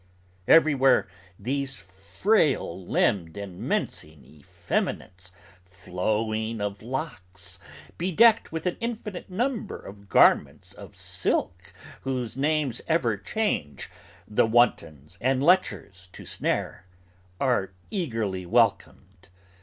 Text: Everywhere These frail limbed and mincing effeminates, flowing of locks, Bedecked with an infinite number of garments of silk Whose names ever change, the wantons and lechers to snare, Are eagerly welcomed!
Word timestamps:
Everywhere 0.47 1.07
These 1.37 1.77
frail 1.77 2.83
limbed 2.87 3.37
and 3.37 3.59
mincing 3.59 4.25
effeminates, 4.25 5.31
flowing 5.69 6.59
of 6.59 6.81
locks, 6.81 7.59
Bedecked 7.99 8.51
with 8.51 8.65
an 8.65 8.77
infinite 8.79 9.29
number 9.29 9.77
of 9.77 10.09
garments 10.09 10.73
of 10.73 10.97
silk 10.97 11.71
Whose 12.01 12.35
names 12.35 12.81
ever 12.87 13.15
change, 13.15 13.91
the 14.27 14.47
wantons 14.47 15.19
and 15.21 15.43
lechers 15.43 16.09
to 16.13 16.25
snare, 16.25 16.87
Are 17.39 17.71
eagerly 17.91 18.47
welcomed! 18.47 19.27